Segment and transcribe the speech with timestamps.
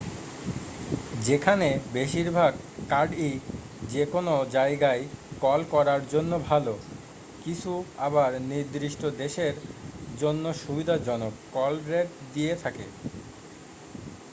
[1.19, 1.67] যেখানে
[1.93, 2.51] বেশিরভাগ
[2.89, 3.31] কার্ডই
[3.89, 5.03] যেকোনো জায়গায়
[5.41, 6.73] কল করার জন্য ভালো
[7.43, 7.71] কিছু
[7.99, 9.53] আবার নির্দিষ্ট দেশের
[10.17, 12.85] জন্য সুবিধাজনক কল রেট দিয়ে থাকে